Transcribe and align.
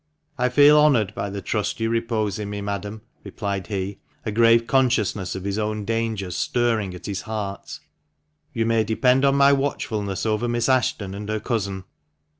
"I 0.45 0.49
feel 0.49 0.79
honoured 0.79 1.13
by 1.13 1.29
the 1.29 1.43
trust 1.43 1.79
you 1.79 1.87
repose 1.91 2.39
in 2.39 2.49
me, 2.49 2.59
madam," 2.59 3.03
replied 3.23 3.67
he, 3.67 3.99
a 4.25 4.31
grave 4.31 4.63
consciousne5S 4.63 5.35
of 5.35 5.43
his 5.43 5.59
own 5.59 5.85
danger 5.85 6.31
stirring 6.31 6.95
at 6.95 7.03
THE 7.03 7.09
MANCHESTEP 7.11 7.27
MAN. 7.27 7.53
335 7.53 7.61
his 7.61 7.69
heart;" 7.75 7.79
you 8.55 8.65
may 8.65 8.83
depend 8.83 9.23
on 9.25 9.35
my 9.35 9.53
watchfulness 9.53 10.25
over 10.25 10.47
Miss 10.47 10.67
Ashton 10.67 11.13
and 11.13 11.29
her 11.29 11.39
cousin." 11.39 11.83